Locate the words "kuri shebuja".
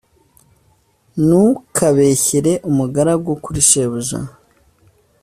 3.43-4.19